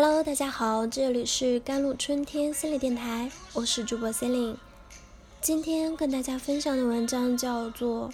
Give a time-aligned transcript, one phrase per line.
[0.00, 4.54] Hello，大家好，这里是甘露春天心理电台，我是主播 Celine。
[5.40, 8.08] 今天跟大家分享的文章叫做《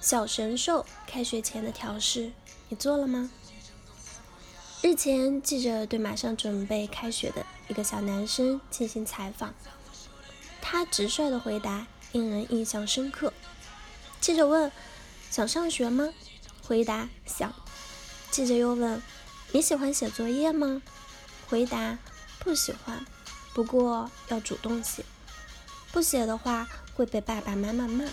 [0.00, 2.26] 小神兽开学前的调试》，
[2.68, 3.30] 你做了吗？
[4.82, 9.54] 日前，记者对马上准备开学的一个小男生进行采访，
[10.60, 13.32] 他直率的回答令人印象深刻。
[14.20, 14.72] 记者问
[15.30, 16.12] ：“想上学吗？”
[16.66, 17.54] 回答：“想。”
[18.32, 19.00] 记者又问
[19.54, 20.82] ：“你喜欢写作业吗？”
[21.54, 21.96] 回答
[22.40, 23.06] 不喜欢，
[23.52, 25.04] 不过要主动写。
[25.92, 28.04] 不写的话会被爸爸妈妈骂，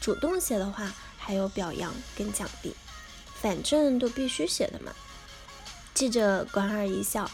[0.00, 2.74] 主动写的话还有表扬跟奖励，
[3.40, 4.90] 反正都必须写的嘛。
[5.94, 7.30] 记者莞尔一笑，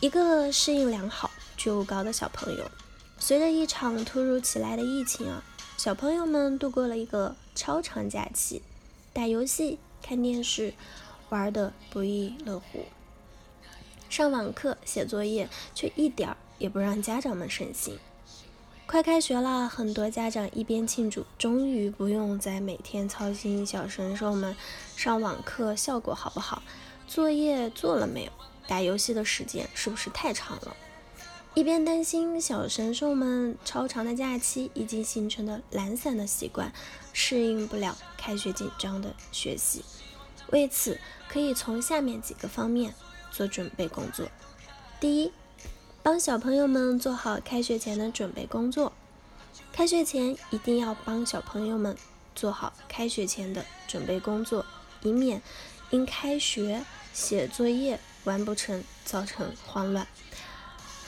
[0.00, 2.68] 一个适应良好、觉悟高的小朋友。
[3.20, 5.44] 随着一场突如其来的疫情啊，
[5.76, 8.60] 小朋友们度过了一个超长假期，
[9.12, 10.74] 打游戏、看电视，
[11.28, 12.86] 玩的不亦乐乎。
[14.08, 17.98] 上网课、写作业，却一点儿也不让家长们省心。
[18.86, 24.56] 快开学了，很多家长一边庆祝终于不用再每天操心小神兽们
[24.96, 26.62] 上网课效果好不好，
[27.08, 28.32] 作业做了没有，
[28.68, 30.76] 打游戏的时间是不是太长了，
[31.54, 36.72] 一边担心小神兽们超长的假期已经形成的懒散的习惯
[37.12, 39.84] 适应不了开学紧张的学习。
[40.52, 42.94] 为此，可以从下面几个方面。
[43.30, 44.28] 做准备工作。
[45.00, 45.32] 第一，
[46.02, 48.92] 帮小朋友们做好开学前的准备工作。
[49.72, 51.96] 开学前一定要帮小朋友们
[52.34, 54.64] 做好开学前的准备工作，
[55.02, 55.42] 以免
[55.90, 60.06] 因开学写作业完不成造成慌乱。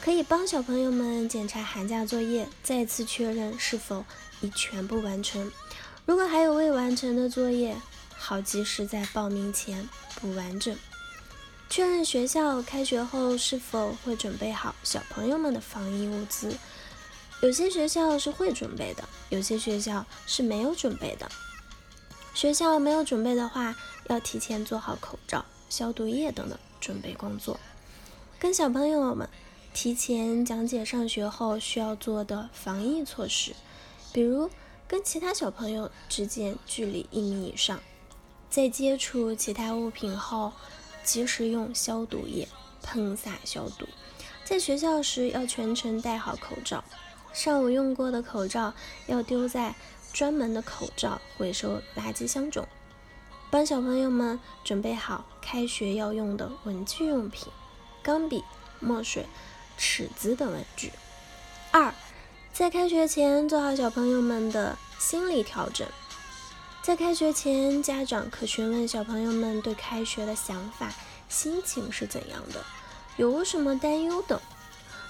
[0.01, 4.05] 可以帮小朋友们检查寒假作业，再次确认是否
[4.41, 5.51] 已全部完成。
[6.07, 7.77] 如果还有未完成的作业，
[8.17, 9.89] 好及时在报名前
[10.21, 10.75] 补完整。
[11.71, 16.57] 确认学校开学后是否会准备好小朋友们的防疫物资。
[17.43, 21.31] 有些学校是会准备的，有些学校是没有准备的。
[22.35, 23.77] 学校没有准备的话，
[24.09, 27.61] 要提前做好口罩、消毒液等等准备工作。
[28.39, 29.29] 跟小朋友们
[29.75, 33.55] 提前讲解上学后需要做的防疫措施，
[34.13, 34.51] 比如
[34.89, 37.79] 跟其他小朋友之间距离一米以上，
[38.49, 40.53] 在接触其他物品后。
[41.09, 42.47] 及时用消毒液
[42.83, 43.89] 喷洒消毒，
[44.45, 46.85] 在学校时要全程戴好口罩。
[47.33, 48.75] 上午用过的口罩
[49.07, 49.75] 要丢在
[50.13, 52.69] 专门的口罩回收垃圾箱中。
[53.51, 57.49] 帮小朋友们准备好开学要用的文具用品，
[58.03, 58.45] 钢笔、
[58.79, 59.25] 墨水、
[59.79, 60.93] 尺子等文具。
[61.71, 61.95] 二，
[62.53, 65.89] 在开学前做好小朋友们的心理调整。
[66.89, 70.91] 在开学前，家长可询问小朋友们对开学的想法、
[71.29, 72.65] 心情是怎样的，
[73.19, 74.41] 有什么担忧等。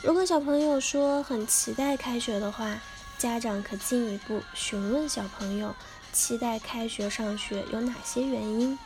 [0.03, 2.81] 如果小朋友说很期待开学的话，
[3.17, 5.73] 家长可进一步询问小朋友
[6.13, 8.77] 期待开学上学有哪些原因，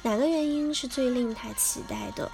[0.00, 2.32] 哪个原因是最令他期待的。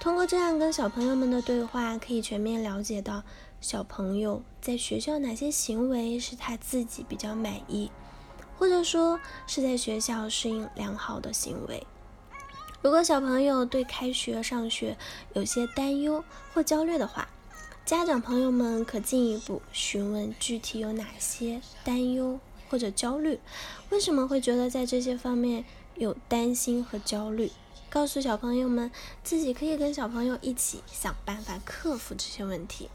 [0.00, 3.22] 通过这样跟小朋友们的对话，可以全面了解到
[3.60, 7.88] 小朋友在学校哪些行为是他自己比较满意。
[8.58, 11.86] 或者说是在学校适应良好的行为。
[12.82, 14.96] 如果小朋友对开学上学
[15.34, 17.28] 有些担忧或焦虑的话，
[17.84, 23.40] 家长朋友们可进一步询问具体有哪些担忧或者焦虑，
[23.90, 25.64] 为什么会觉得在这些方面
[25.94, 27.50] 有担心和焦虑？
[27.90, 28.90] 告诉小朋友们
[29.24, 32.90] 自己可以跟小朋友一起想办法克服这些问题。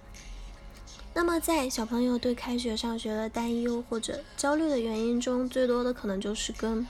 [1.15, 6.87] 那么，在小朋友对开学上学的担忧或者焦虑的原因中，最多的可能就是跟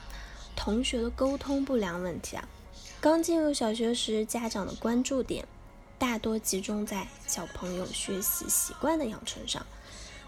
[0.56, 2.48] 同学的沟通不良问题啊。
[3.02, 5.46] 刚进入小学时，家长的关注点
[5.98, 9.64] 大多集中在小朋友学习习惯的养成上，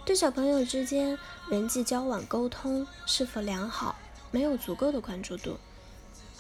[0.05, 1.19] 对小朋友之间
[1.49, 3.97] 人际交往沟通是否良好
[4.31, 5.57] 没有足够的关注度。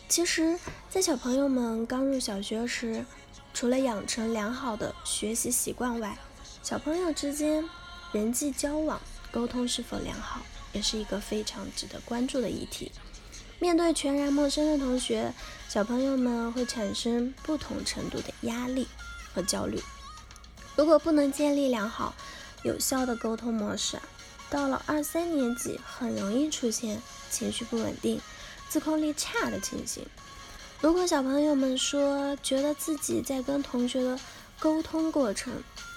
[0.08, 0.58] 其实，
[0.90, 3.06] 在小朋友们刚入小学时，
[3.54, 6.18] 除了养成良好的学习习惯外，
[6.66, 7.64] 小朋友之间
[8.10, 10.40] 人际交往沟通是否良好，
[10.72, 12.90] 也是一个非常值得关注的议题。
[13.60, 15.32] 面对全然陌生的同学，
[15.68, 18.88] 小朋友们会产生不同程度的压力
[19.32, 19.80] 和焦虑。
[20.74, 22.16] 如果不能建立良好、
[22.64, 24.00] 有效的沟通模式，
[24.50, 28.20] 到了二三年级，很容易出现情绪不稳定、
[28.68, 30.04] 自控力差的情形。
[30.80, 34.18] 如果小朋友们说觉得自己在跟同学的
[34.58, 35.52] 沟通过程，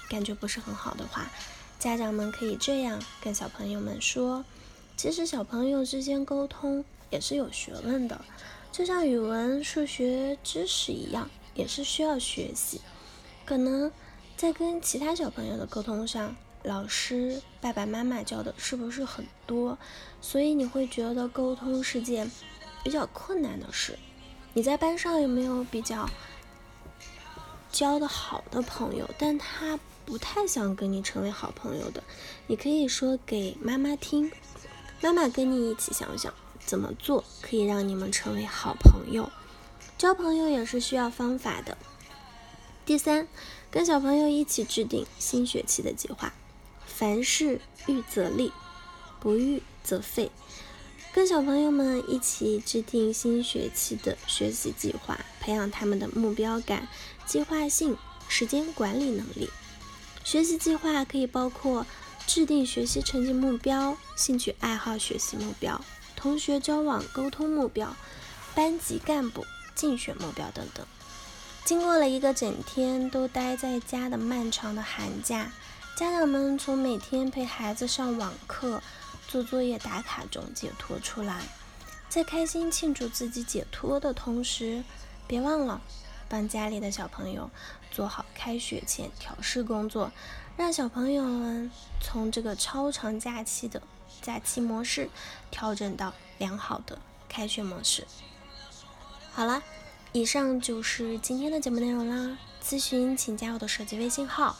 [0.09, 1.29] 感觉不是很好的话，
[1.77, 4.43] 家长们可以这样跟小朋友们说：
[4.97, 8.19] 其实小朋友之间沟通也是有学问的，
[8.71, 12.81] 就像语文、数学知识一样，也是需要学习。
[13.45, 13.91] 可能
[14.35, 19.77] 在跟其他小朋友的沟通上，老师、爸爸妈妈教的是不是很多？
[20.21, 22.29] 所以你会觉得沟通是件
[22.83, 23.97] 比较困难的事。
[24.53, 26.09] 你在班上有没有比较
[27.71, 29.09] 交的好的朋友？
[29.17, 32.03] 但他不太想跟你成为好朋友的，
[32.47, 34.31] 你可以说给妈妈听，
[35.01, 36.33] 妈妈跟你一起想想
[36.65, 39.31] 怎么做可以让你们成为好朋友。
[39.97, 41.77] 交朋友也是需要方法的。
[42.85, 43.27] 第三，
[43.69, 46.33] 跟小朋友一起制定新学期的计划，
[46.85, 48.51] 凡事预则立，
[49.19, 50.31] 不预则废。
[51.11, 56.87] 跟小朋友们一起制定新学期的学习计划，培养他们的目标感、
[57.25, 57.97] 计划性、
[58.27, 59.49] 时间管理能力。
[60.23, 61.85] 学习计划可以包括
[62.27, 65.81] 制定学习成绩目标、兴趣爱好学习目标、
[66.15, 67.95] 同学交往沟通目标、
[68.53, 70.85] 班级干部竞选目标等等。
[71.65, 75.51] 经过了一个整天都待在家的漫长的寒假，
[75.97, 78.81] 家长们从每天陪孩子上网课。
[79.29, 81.43] 做作业打卡中解脱出来，
[82.09, 84.83] 在开心庆祝自己解脱的同时，
[85.27, 85.81] 别忘了
[86.27, 87.51] 帮家里的小朋友
[87.91, 90.11] 做好开学前调试工作，
[90.57, 91.69] 让小朋友们
[92.01, 93.83] 从这个超长假期的
[94.19, 95.11] 假期模式
[95.51, 96.97] 调整到良好的
[97.29, 98.07] 开学模式。
[99.31, 99.61] 好了，
[100.11, 102.35] 以上就是今天的节目内容啦。
[102.63, 104.57] 咨询请加我的手机微信号：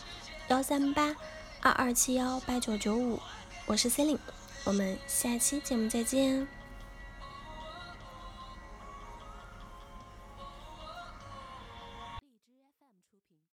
[0.50, 1.16] 幺三八
[1.60, 3.20] 二二七幺八九九五，
[3.66, 4.22] 我是 c e l i n e
[4.70, 6.59] 我们下期节目再见。